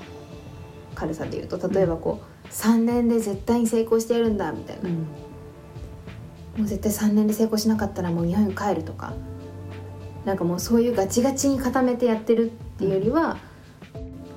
[0.95, 4.97] 軽さで言うと例えばこう3年で絶対に成功してやるんだみたいな、うん。
[4.97, 5.05] も
[6.61, 9.13] う絶対3年で成功しなかったらもう日本に帰るとか。
[10.25, 13.39] なんかもうそういうガチガチに固めてやってるっていうよりは、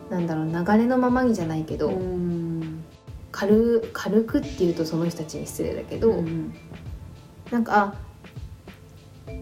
[0.10, 2.84] なんだろう流れのままにじゃないけど、うん。
[3.32, 6.54] 軽軽くっていうとその人たちに失礼だけど、うん。
[7.52, 7.96] なんかあ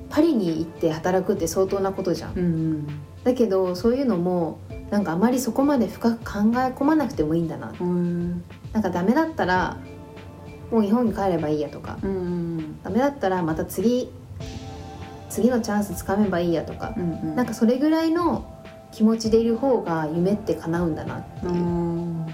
[0.09, 2.33] パリに行って働くって相当なことじゃん。
[2.37, 2.87] うん
[3.23, 7.73] だけどそういうのもなんかあまりそこまで深く考え込まなくてもいいんだな。
[7.79, 8.43] うん。
[8.71, 9.77] なんかダメだったら
[10.71, 11.97] もう日本に帰ればいいやとか。
[12.01, 14.09] うんダメだったらまた次
[15.29, 16.93] 次のチャンスつかめばいいやとか。
[16.97, 18.45] う、んなんかそれぐらいの
[18.91, 22.25] 気持ちでいる方が夢って叶うんだなってういうん。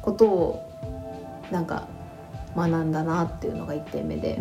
[0.00, 0.70] ことを
[1.52, 1.86] なんか
[2.56, 4.40] 学んだなっていうのが1点目で、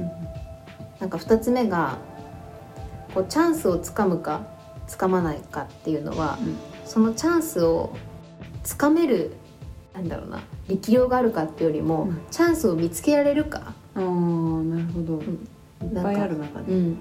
[0.99, 1.97] なんか2つ目が
[3.13, 4.45] こうチャンスをつかむか
[4.87, 6.57] つかまないかっていうのは、うん。
[6.85, 7.95] そのチャンスを
[8.63, 9.31] つかめる
[9.93, 12.21] なんだろうな力量があるかっていうよりも、うん。
[12.29, 15.21] チャンスを見つけられるか、ああなるほど、ん。
[15.21, 16.97] いっぱいある中で、うん、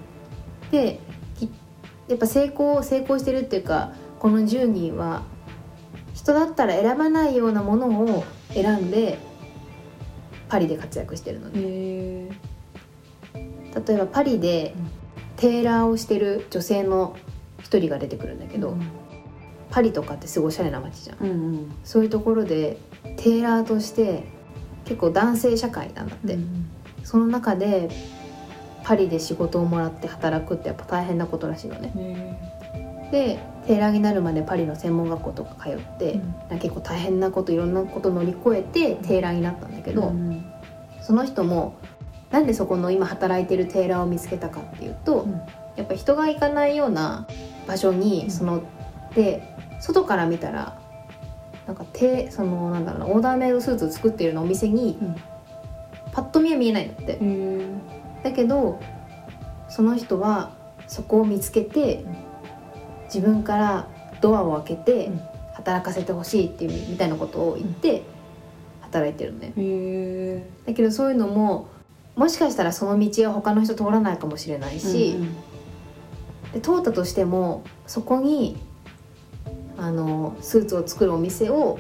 [0.71, 1.01] で
[1.39, 1.51] き
[2.09, 5.23] やっぱ成功成功してるっていうかこの10人は
[6.15, 9.19] 人だったら選ばないようなものを選んで
[10.49, 11.61] パリで活躍してるので
[13.87, 15.00] 例えばパリでうん
[15.41, 17.17] テーラーをしてる女性の
[17.63, 18.77] 一人が出てくるんだけど、
[19.71, 21.19] パリとかってすごいおしゃれな街じゃん。
[21.19, 21.73] うんうん。
[21.83, 22.77] そういうところで
[23.17, 24.25] テーラーとして
[24.85, 26.67] 結構男性社会なんだって、うん
[27.03, 27.89] その中で
[28.85, 31.93] パリで仕事をもらって働くってやっぱ大変なことらしいのね。
[31.97, 36.59] へでテーラーになるまでパリの専門学校とか通って、うん。
[36.59, 40.45] 結構大変なこといろんなこと乗り越えてテーラーになったんだけえど、うん。
[41.01, 41.79] その人も
[42.31, 45.33] なんでそこの今働いてるテーラーを見つけたかっていうと、うん。
[45.77, 47.27] やっぱ人が行かないような
[47.67, 48.31] 場所にうん。
[48.31, 48.63] その、
[49.15, 49.43] で
[49.81, 50.79] 外から見たら
[51.67, 55.17] なんか手そのなんだろうなオーダーメイドスーツを作ってるようなお店に、うん。
[56.13, 57.19] パッと見は見えないんだって。
[58.23, 58.81] だけど
[59.69, 60.51] その人は
[60.87, 62.05] そこを見つけて
[63.05, 63.89] 自分から
[64.21, 65.21] ドアを開けてうん。
[65.61, 68.03] 働かせてほしいっていうみたいなことを言って
[68.81, 70.45] 働いてるのね。
[70.67, 71.69] だけどそういうのも
[72.21, 75.37] もしかしたらその道は他の人通らないかもしれないし、うん
[76.53, 78.57] で通ったとしてもそこに
[79.79, 81.79] あのスーツを作るお店を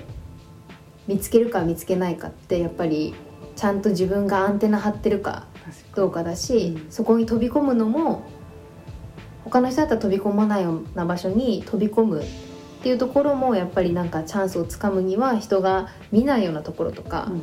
[1.09, 3.13] 見つけるか見つけないかってやっぱり
[3.57, 5.47] ちゃんと自分がアンテナ張ってるか
[5.97, 6.91] どうかだし、うん。
[6.91, 8.23] そこに飛び込むのも
[9.43, 12.25] 他の人だったら飛び込まないような場所に飛び込むっ
[12.83, 17.43] ていうところもやっぱりなんかチャンスをつかむには人が見ないようなところとか、に、うん。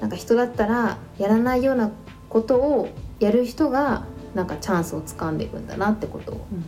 [0.00, 1.90] なんか人だったらやらないような
[2.28, 2.88] ことを
[3.20, 6.64] やる人がなんかチャンスをつかんでいくんだなってことをうん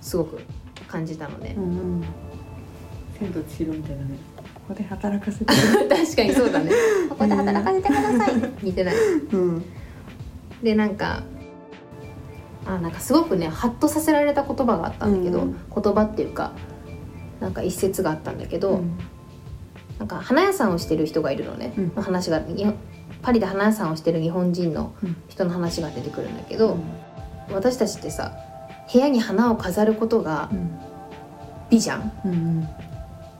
[0.00, 0.40] すごく
[0.86, 1.68] 感じたので、うんうん。
[1.68, 2.04] うん
[3.18, 4.18] 千と千尋みたいなね。
[4.36, 5.46] ここで働かせて。
[5.88, 6.70] 確かにそうだね。
[7.08, 8.52] ここで働かせてください。
[8.62, 8.94] 似てない。
[9.32, 9.64] うん。
[10.62, 11.22] でなんか
[12.66, 15.56] あなんかすごくねハッとさせられた言葉があったんだけど、うん。
[15.74, 16.52] 言葉っていうか
[17.40, 18.98] なんか一節があったんだけど、うん。
[19.98, 21.92] なんか花屋さんをしてる人がいるのね、うん。
[21.96, 22.66] の話がに
[23.26, 26.78] パリで花屋さんをしてる日本人のうん人の話が出てくるんだけど、
[27.50, 28.32] 私たちってさ
[28.92, 30.78] 部屋に花を飾ることがうん。
[31.68, 32.12] 美じゃん。
[32.24, 32.68] うん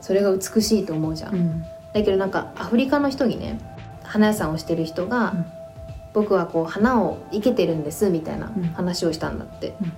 [0.00, 1.62] それが美しいと思うじゃん、うん。
[1.62, 3.60] だけどなんかアフリカの人にね
[4.02, 5.46] 花屋さんをしてる人が、うん。
[6.14, 8.64] 僕はこう花を生けてるんですみたいなうん。
[8.70, 9.92] 話をしたんだって、うん。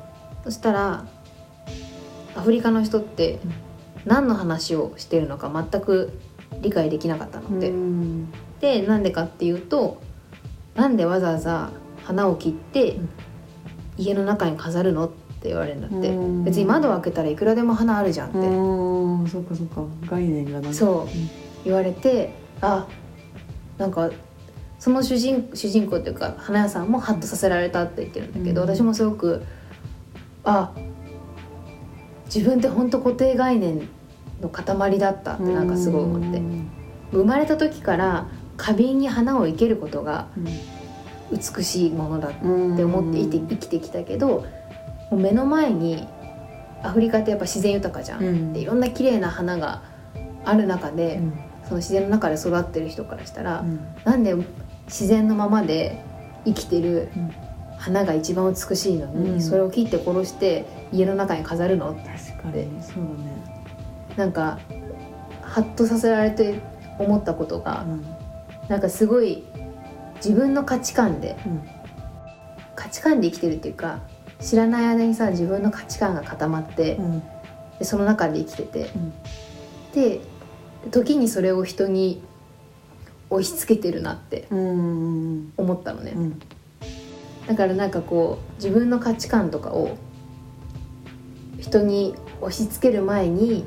[0.44, 1.06] そしたら
[2.36, 3.52] アフリカの人ってうん。
[4.04, 6.12] 何の話をしてるのか全く
[6.60, 10.00] 理解できなかったので、うんでなんでかっていうと
[10.74, 11.70] なんでわざわざ
[12.04, 13.08] 花を切ってうん。
[13.98, 16.44] 家の中に飾るのって言われるんだって、うん。
[16.44, 19.28] 別に窓を開けたらいくらでも花あるじゃんって、うん。
[19.28, 19.82] そっかそっか。
[20.08, 21.64] 概念がなそう。
[21.64, 22.86] 言われてあ
[23.76, 24.10] なんか
[24.78, 28.68] その主人主人公っていうか花屋さんもハッとさせられたって言ってるんだけど、うん。
[28.68, 29.44] 私もすごく
[30.44, 30.72] あ
[32.26, 33.88] 自分って本当固定概念
[34.40, 36.38] の塊だったってなんかすごい思って。
[36.38, 36.70] うん。
[37.10, 40.46] 生まれた時から花瓶に花を生けることがうん。
[41.30, 44.46] 美しいものだってって思って生きて生きてきたけども
[45.12, 46.08] う目の前に
[46.82, 48.52] アフリカってやっぱ自然豊かじゃん、うん。
[48.54, 49.82] でいろんな綺麗な花が
[50.46, 51.20] ある中で、
[51.64, 53.62] その自然の中で育ってる人からしたら、
[54.04, 54.34] なんで
[54.86, 56.02] 自然のままで
[56.46, 57.30] 生きてるうん。
[57.76, 59.40] 花が一番美しいのに、うん。
[59.42, 61.94] それを切って殺して家の中に飾るの？
[61.94, 62.08] 確か
[62.56, 63.66] にそうだね。
[64.16, 64.58] なんか
[65.42, 66.60] ハッとさせられて
[66.98, 67.84] 思ったことが、
[68.68, 69.44] なんかすごい
[70.16, 71.62] 自分の価値観でうん。
[72.74, 74.00] 価値観で生きてるっていうか
[74.40, 77.22] 知らない間にさ自分の価値観が固まって、うん。
[77.78, 78.90] でその中で生きてて。
[78.94, 79.12] うん。
[79.94, 80.20] で
[80.92, 82.22] 時にそれを人に
[83.30, 86.38] 押し付けてるなってうん思ったのね、うん。
[87.48, 89.96] だからなんかこう自分の価値観とかを
[91.58, 93.64] 人に押し付ける前に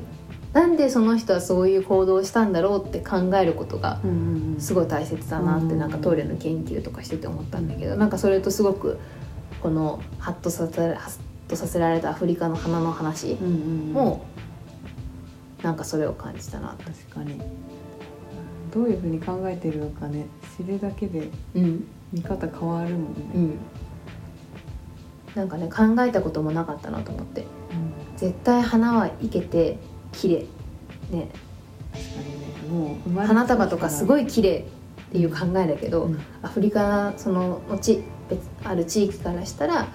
[0.52, 5.78] なんでその人はそういう行動をしたんだろうって考えることがうんすごい大切だなってうん。
[5.78, 8.98] なんかトイレの研究とかしてて思ったんだけどなんかそれとすごく
[9.62, 14.26] このハッとさせハッとさせられたアフリカの花の話うんうんも
[15.62, 16.84] なんかそれを感じたなと。
[16.84, 17.40] 確かに。
[18.74, 21.86] どういうふうに考えてるのかね知るだけでうん。
[22.12, 23.58] 見方変わるもんね、うん、
[25.34, 27.46] なんかね考えたこともなかったなと思って。
[28.16, 29.78] 絶対花は生けて
[30.12, 30.46] 綺麗。
[31.10, 31.28] ね。
[32.70, 34.64] もう花束とかすごいい綺麗
[35.08, 36.18] っていう考えだけど、うん。
[36.42, 39.88] アフリカそののち別ある地域からしたら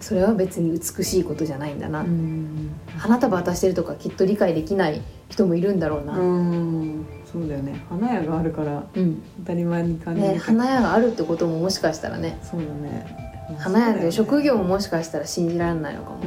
[0.00, 2.70] それは別に美しいことじゃないんだな、うん。
[2.98, 7.06] 花束渡してるとかきっと理解できない人もいるんだろうな、うん。
[7.24, 7.84] そうだよね。
[7.88, 9.22] 花屋があるからうん。
[9.40, 10.28] 当たり前に感じる。
[10.28, 12.38] ね、花屋があるってことももしかしたらね。
[12.42, 13.24] そうだね。
[13.58, 16.18] 花屋って職業業ももしかしたら信じられないのかも、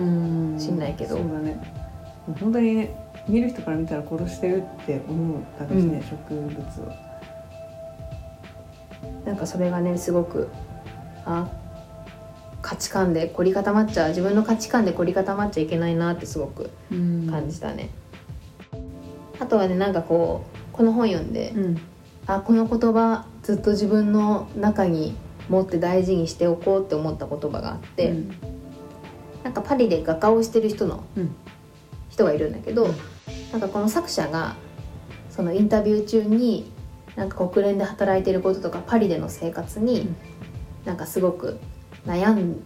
[0.56, 0.60] ん。
[0.60, 1.16] しんないけど。
[1.16, 1.88] そうだね。
[2.40, 6.04] 本当にね見る人から見たら殺してるって思うだろうしね、うん。
[6.04, 6.94] 植物を。
[9.26, 10.48] なんかそれがねすごく
[11.26, 11.50] あ
[12.62, 17.90] 価値観で凝り固まっちゃう自分の価値観で凝り固まっちゃいけないなってすごく感じたね、
[19.40, 21.78] あとはねなんかこうこの本読んで、うん。
[22.26, 25.16] あこの言葉ずっと自分の中に
[25.50, 28.36] 持って大事にしておこうって思った言葉があって、うん。
[29.44, 31.36] なんかパリで画家をしてる人のうん。
[32.10, 32.96] 人がいるんだけど、うん
[33.52, 34.56] なんかこの作者が
[35.30, 36.72] そのインタビュー中に
[37.16, 40.16] なんか国連で働いてることとかパリでの生活に、うん。
[40.86, 41.60] なんかすごく
[42.06, 42.62] 悩ん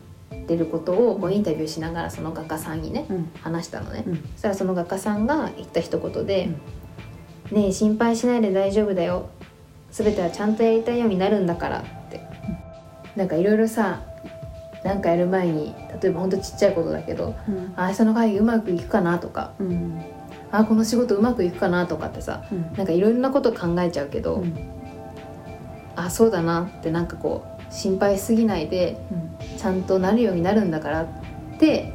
[0.46, 3.32] でることをこうインタビューしながらその画家さんにねうん。
[3.42, 4.16] 話したのね、うん。
[4.16, 6.50] そしたらその画家さんが言った一言で
[7.52, 9.30] 「ねえ心配しないで大丈夫だよ。
[9.92, 12.22] 全てはちゃんとやりたいようになるんだから」って、
[13.16, 14.02] なんかいろいろさ
[14.86, 20.02] なんかやる前に例えばほんとちっちゃいことだけどうん「あ明日の会議うまくいくかな」とかうん
[20.52, 22.74] 「あこの仕事うまくいくかな」とかってさうん。
[22.76, 24.72] なんかいろんなこと考えちゃうけど、うん
[25.94, 28.98] あそうだなってなんかこう心配しすぎないで
[29.58, 31.08] ちゃんとなるようになるんだからっ
[31.60, 31.94] て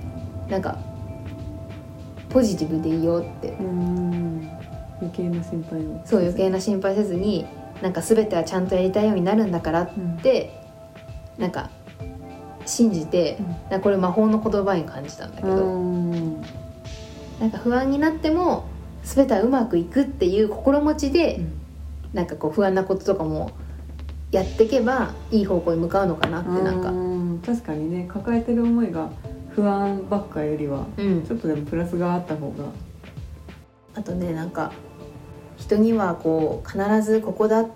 [0.48, 0.78] なんか
[2.28, 3.56] ポジティブでいいよって。
[3.58, 4.50] うん。
[5.00, 6.00] 余計な心配を。
[6.04, 7.46] そう余計な心配せずに
[7.82, 9.90] なんか全てはちゃんとやりたいようになるんだからっ
[10.22, 10.62] て
[11.38, 11.70] なんか
[12.66, 13.38] 信じて
[13.70, 13.80] うん。
[13.80, 15.54] これ魔法の言葉に感じたんだけど。
[15.54, 15.95] うん
[17.40, 18.66] なんか不安になっても
[19.02, 21.40] 全てはうまくいくっていう心持ちで
[22.12, 23.52] なんかこう不安なこととかも
[24.32, 26.90] やっていけばいい方向に向かうのかなってなんか。
[26.90, 29.10] うん確かにね抱えてる思いが
[29.50, 31.22] 不安ばっかよりはうん。
[31.26, 32.64] ちょっとでもプラスがあった方が。
[33.94, 34.72] あとねなんか
[35.56, 37.66] 人にはこう必ずここだ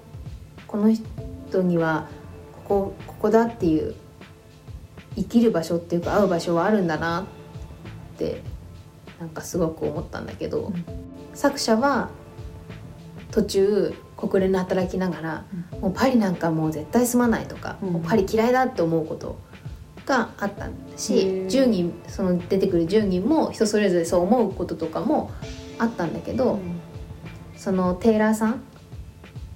[0.67, 2.09] この人には
[2.53, 3.95] ここここだっていう
[5.17, 7.27] 生きる場所っていうか会う場所はあるんだな
[8.15, 8.43] って
[9.21, 10.85] なんかすごく思ったんだけど、うん。
[11.35, 12.09] 作者は
[13.31, 15.45] 途中国連で働きながら、
[15.81, 17.91] もうパリなんかもう絶対住まないとか、うん。
[17.91, 19.39] もうパリ嫌いだって思うこと
[20.07, 21.47] があったしへー。
[21.47, 25.31] 10人その出てくる10人も人それぞれそう思うこととかも
[25.79, 26.59] あったんだけど、
[27.57, 28.63] そのテーラーさん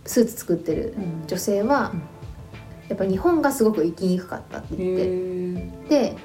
[0.04, 1.26] スーツ作ってるうん。
[1.26, 2.02] 女性は、うん。
[2.88, 6.16] やっぱ日本がすごく生きにくかったって言って、で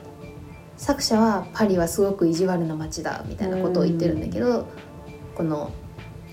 [0.79, 4.65] 作者はパリはすごく意地悪な街だみたいなことを言ってるんだけど、
[5.35, 5.71] この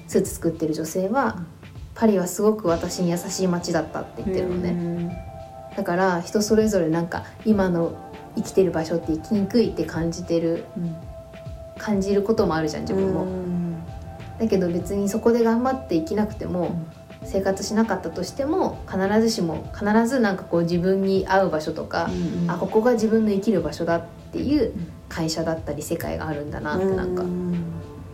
[0.07, 1.43] スーツ作ってる女性は
[1.97, 5.73] パリはすごく私に優しい街だったって言ってるのね。
[5.77, 7.97] だから人それぞれなんか今の
[8.37, 10.65] 生きてる場所って生きにくいって感じてる
[11.77, 13.27] 感じることもあるじゃん自分も。
[14.39, 16.81] だけど別にそこで頑張って生きなくても、
[17.25, 22.09] 生活しなかったとしても必ずしも必ずなんかこう自分に合う場所とか、
[22.47, 24.72] あここが自分の生きる場所だっていう
[25.09, 27.25] 会社だったり世界があるんだなってなんか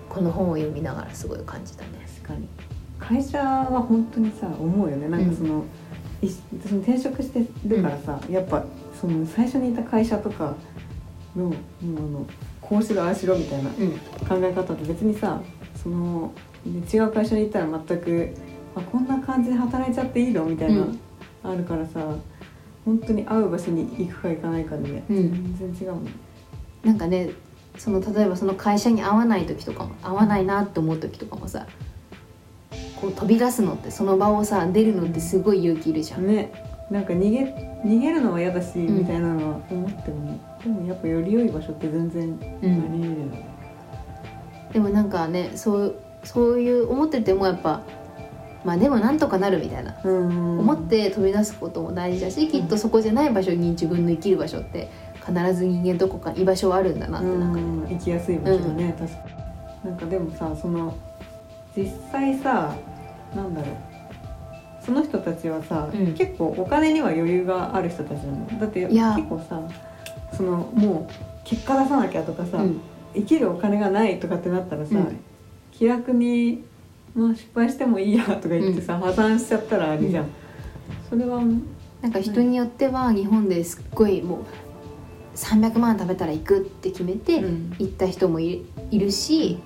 [0.09, 1.91] この本を読みながらすごい感じたね。
[2.23, 2.49] 確かに。
[2.99, 5.09] 会社は本当にさ思うよね。
[5.09, 5.65] なんかその、
[6.21, 6.29] い
[6.61, 8.65] 私も転職してるからさ、やっぱ
[9.01, 10.55] その最初にいた会社とか
[11.35, 12.27] のもうあの
[12.61, 13.91] こうしろああしろみたいなうん。
[14.29, 15.41] 考え方って別にさ
[15.83, 16.33] その
[16.65, 18.35] で違う会社に行ったら全く
[18.77, 21.01] あこんな感じで働いちゃっていいのみたいな、うん。
[21.43, 22.15] あるからさ
[22.85, 25.57] 本当に会う場所に行くか行かないかでね、うん。
[25.59, 26.11] 全然違うもんね。
[26.85, 27.31] なんかね
[27.79, 31.67] その例えばその会社に合わない時とかも合わないなって思う時とかもさ
[33.01, 36.27] こう飛び出すのってその場をさ出るのってすごい勇気いるじゃん。
[36.27, 36.53] ね。
[36.91, 37.45] なんか逃げ
[37.85, 40.41] 逃げるのは嫌だし、んみたいなのは思ってもね。
[40.63, 43.49] でもやっぱより良い場所って全然ありうん得るよね。
[44.73, 47.83] でもなんかねそうそういう思っててもやっぱ
[48.65, 50.59] まあでもなんとかなるみたいな、うん。
[50.61, 54.89] 思って飛び出すことも大事だしきっとそこじゃない場所に自分の生きる場所って
[55.27, 57.89] 必ず人間どこか居場所はあるんだなってなんか、うん。
[57.89, 59.19] 行きやすい場所だね、確か
[59.85, 59.91] に。
[59.91, 60.95] なんかでもさその
[61.77, 62.75] 実際さ
[63.35, 63.77] なんだろう。
[64.85, 66.15] その人たちはさ、うん。
[66.15, 68.61] 結構お金には余裕がある人たちなの。
[68.61, 68.99] だって結
[69.29, 69.61] 構さ
[70.37, 71.13] そのもう
[71.45, 72.81] 結果出さなきゃとかさ、うん。
[73.15, 75.21] 生きるお金がないとかってなったらさ、うん。
[75.71, 76.65] 気楽に、
[77.15, 80.31] まあ、失敗してもいいやとか言ってさ、破産しちゃったらあれじゃん、うん
[81.13, 81.43] それは
[82.01, 87.77] なんか人によっては日本ですっごいもう300万食べたら行くって決めてうん。
[87.79, 89.59] 行った人もいいるし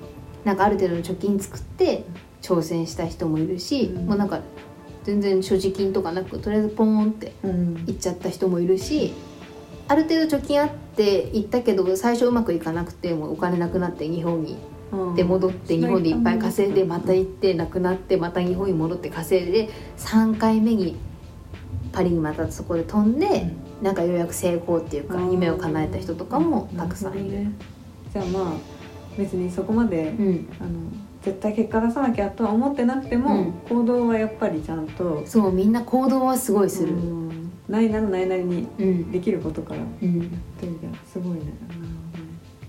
[0.44, 2.04] なんかある程度の貯金作って
[2.42, 4.06] 挑戦した人もいるし、うん。
[4.06, 4.40] もうなんか
[5.04, 7.84] 全然所持金とかなくとりあえずポーンってうん。
[7.86, 9.14] 行っちゃった人もいるし
[9.86, 14.56] ある程度貯金あって行ったけど最初うまくいかなくてもうお金なくなって日本に
[15.14, 19.68] で戻って日本でいっぱい稼いでまた行ってなくなってまた日本に戻って稼いで
[19.98, 20.96] 3回目に
[21.92, 23.50] パリにまたそこで飛んで
[23.82, 27.38] なんかようやく成功っていうか夢を叶えた人とかもたくさんいる。
[27.44, 27.52] ね。
[28.12, 28.52] じゃあまあ
[29.18, 30.70] 別にそこまで、うん、あの
[31.22, 33.52] 絶対結果出さなきゃとは思ってなくても、うん。
[33.68, 36.94] 行動はやっぱりちゃんとそうみんな行動はすごいする。
[36.94, 37.52] うん。
[37.68, 39.10] ないならないなりにうん。
[39.10, 40.22] できることからやうん、っ
[40.60, 41.40] てみたらすごいね。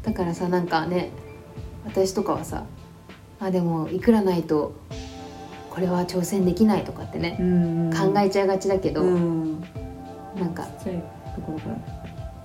[0.03, 1.11] だからさなんかね
[1.87, 2.65] 私とかはさ
[3.39, 4.75] あでもいくらないと
[5.69, 9.61] これは挑戦できないとかってね、うん考えちゃいがちだけど、うん。
[10.35, 10.67] なんか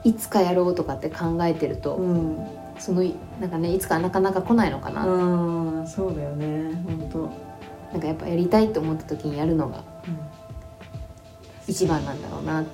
[0.05, 2.47] いつかやろうとかって考えてると、うん。
[2.79, 3.03] その
[3.41, 7.19] なんかねいつかなかなか来ないのかな、うんそうだよね本当
[7.93, 9.85] なんかやっぱやりたいと思った時にやるのが
[11.67, 12.65] 一番なんだろうなっ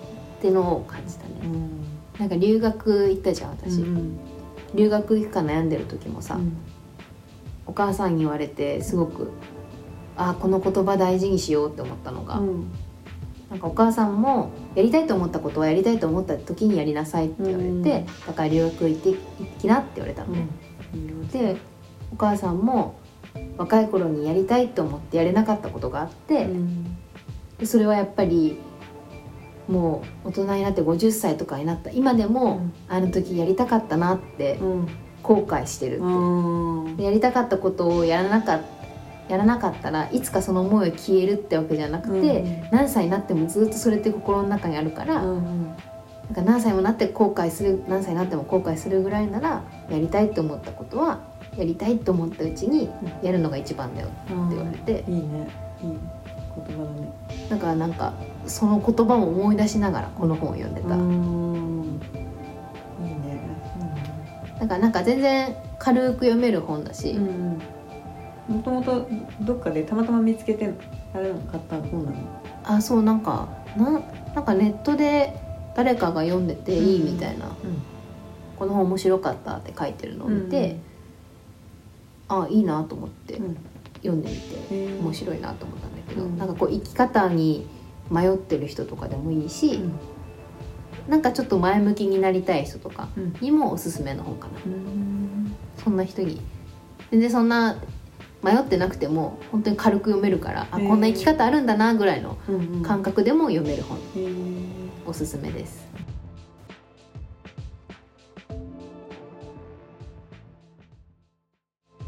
[0.40, 1.84] てのを感じたね、うん。
[2.18, 4.18] なんか留学行ったじゃん私、うん
[4.74, 6.56] 留学行くか悩んでる時もさ、うん。
[7.66, 9.30] お母さんに言われてすごく
[10.16, 12.70] あこの言葉大事にしようって思ったのが、うん。
[13.50, 17.82] なんかお母さんもやりたいと思ったことはやりたいと思った時にやりなさいって言われて、うん。
[17.82, 19.16] だから留学行って行
[19.58, 20.46] きなって言われたのね、
[21.32, 21.56] で
[22.12, 22.98] お母さんも
[23.56, 26.96] 若い頃にやりたいと思ってやれなかったことがあって、うん。
[27.58, 28.58] でそれはやっぱり
[29.68, 32.72] もう大人になって50歳とかになった今でも、うん。
[32.88, 34.88] あの時やりたかったなってうん。
[35.22, 38.78] 後悔してるって、やりたかったことをやらなかった
[39.28, 42.70] やらなかったらいつかその思いが消えるってわけじゃなくて、うん。
[42.70, 45.76] 何歳になってもずっとそれって心の中にあるから、うん
[46.28, 51.20] なんか何歳もなって後悔する何歳になっても後悔するぐらいならやりたいと思ったことは
[51.56, 52.90] やりたいと思ったうちに
[53.22, 55.48] やるのが一番だよって言われて、いいね。
[55.82, 55.98] いい
[56.66, 57.12] 言葉だね。
[57.48, 58.14] だからなんか
[58.46, 62.00] その言葉も思い出しながらこの本を読んでた、うん。
[63.02, 63.40] いいね。
[64.60, 67.60] だからなんか全然軽く読める本だし、うん。
[68.48, 69.08] もともと
[69.42, 70.72] どっかでたまたま見つけて
[71.14, 72.16] あれ買った本なの？
[72.64, 74.00] あそうなんかな
[74.34, 75.38] なんかネットで
[75.76, 77.54] 誰かが読んでていいみたいな、
[78.58, 80.76] この本面白かったって書いてるのを見て、
[82.28, 83.56] あいいなと思ってうん。
[84.00, 86.38] 読んでみて、面白いなと思ったんだけど、うん。
[86.38, 87.66] なんかこう生き方に
[88.10, 89.80] 迷ってる人とかでもいいし、
[91.08, 93.36] なんかちょっと前向きになりたい人とかうん。
[93.40, 94.52] にもおすすめの本かな。
[94.66, 95.54] うん。
[95.82, 96.40] そんな人に。
[97.10, 97.76] 全然そんな
[98.42, 100.88] 迷ってなくても本当に軽く読めるからあへー。
[100.88, 103.98] こんな生き方あるんだなぐらいのうんうん感覚でも読める本。
[103.98, 104.64] へー
[105.06, 105.88] おすすめです。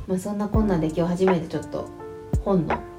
[0.07, 1.89] まあそんなこんなで今日初めてちょっと
[2.45, 2.90] 本のお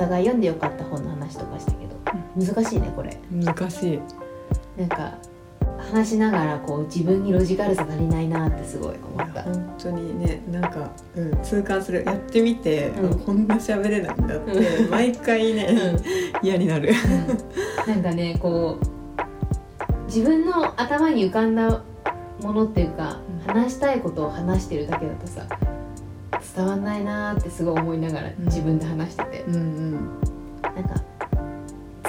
[0.00, 1.94] 互い読んでよかった本の話とかしたけど
[2.36, 3.18] 難しいねこれ。
[3.30, 4.00] 難しい。
[4.78, 5.18] なんか
[5.92, 9.42] 話しながらこう自分にロジカルさ足りないなってすごい思った。
[9.42, 12.02] 本当にねなんか、うん、痛感する。
[12.04, 13.12] やってみて、うん。
[13.12, 14.90] あこんな喋れないんだって、うん。
[14.90, 15.68] 毎回ね、
[16.42, 16.92] 嫌になる。
[17.86, 21.82] なんかねこう自分の頭に浮かんだ
[22.42, 23.54] ものっていうかうん。
[23.54, 25.46] 話したいことを話してるだけだとさ
[26.56, 28.34] 伝わんないなーってすごい思いながらん。
[28.44, 29.92] 自分で話してて、うんうん。
[30.62, 31.02] なんか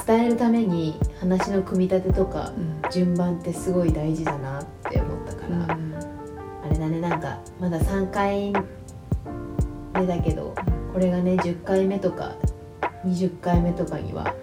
[0.06, 2.52] 伝えるために話の組み立てとか
[2.92, 5.78] 順番ってすごい大事だなって思ったから、
[6.66, 8.52] あれだねなんかまだ3回
[9.94, 10.56] 目だけど
[10.94, 12.36] これがね10回目とか
[13.06, 14.34] 20回目とかには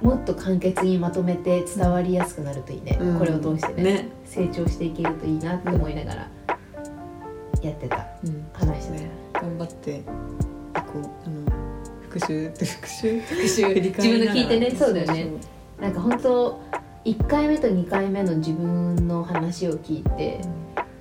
[0.00, 3.18] もっと簡潔にまとめて伝わりやすくなるといいね、うん。
[3.18, 3.82] これを通してね。
[3.82, 4.08] ね。
[4.24, 6.28] 成長していけるといいなって思いながら
[7.62, 8.06] やってた。
[8.24, 8.46] うん。
[8.52, 10.10] 話してね頑張っていこ
[10.72, 11.42] うあの
[12.02, 13.20] 復習って復習。
[13.20, 14.70] た復習自分の聞いてね。
[14.70, 15.30] そうだよね。
[15.80, 16.60] なんか本当
[17.04, 20.40] 1回目と2回目の自分の話を聞いて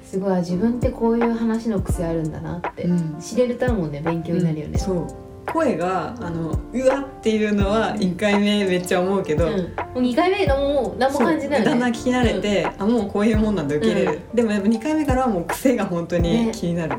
[0.03, 3.20] すごい自分ってこういう話の癖あるんだなって、うん。
[3.20, 9.54] 知れるたもんね勉強になるよね、そう声があのうわっていうのは1回目めっちゃ思うけど、うん。
[9.54, 9.60] も
[9.95, 11.72] う2回目のもう何も感じないよね。
[11.72, 16.98] だんだん聞き慣れて、あもうこういうもんなんだ受け入れる、でもやっぱ2回目からはもう癖が本当にね気になる、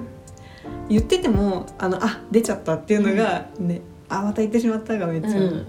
[0.89, 5.67] 言っててもあのあ出ちゃったっていうのがね、あまた言ってしまったがめっちゃ、うん、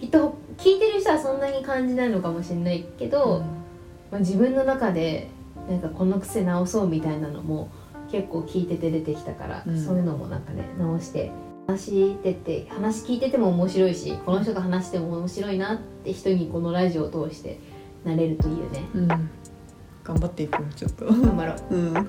[0.00, 3.44] きっと聞いてる人はそんなに感じないのかもしれないけど、
[4.10, 5.28] まあ、自分の中で
[5.68, 7.70] なんかこの癖直そうみたいなのも
[8.10, 9.84] 結構聞いてて出てきたから、うん。
[9.84, 11.30] そういうのもなんかね直して
[11.66, 17.58] 話してて話聞いてても面白いしこの人が話しても面白いなって人にこのラジオを通して
[18.04, 18.84] なれるといいよね。
[18.94, 19.08] うん。
[19.08, 19.28] 頑
[20.20, 21.06] 張っていこうちょっと。
[21.06, 21.74] 頑張ろう。
[21.74, 22.08] うん。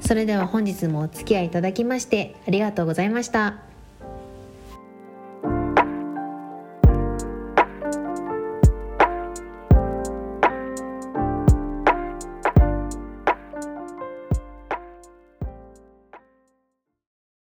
[0.00, 3.69] それでは本日もお付き合いいただきましてありがとうございました。